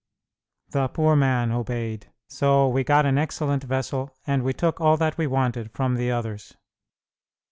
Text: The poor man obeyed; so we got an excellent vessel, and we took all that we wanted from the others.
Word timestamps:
The 0.69 0.87
poor 0.87 1.15
man 1.15 1.51
obeyed; 1.51 2.09
so 2.27 2.67
we 2.67 2.83
got 2.83 3.05
an 3.05 3.19
excellent 3.19 3.65
vessel, 3.65 4.09
and 4.25 4.41
we 4.41 4.51
took 4.51 4.81
all 4.81 4.97
that 4.97 5.15
we 5.15 5.27
wanted 5.27 5.69
from 5.75 5.93
the 5.93 6.09
others. 6.11 6.55